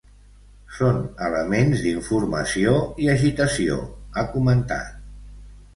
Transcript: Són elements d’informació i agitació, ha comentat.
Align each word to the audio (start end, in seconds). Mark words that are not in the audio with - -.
Són 0.77 0.95
elements 1.25 1.83
d’informació 1.85 2.75
i 3.05 3.13
agitació, 3.17 3.79
ha 4.23 4.27
comentat. 4.35 4.99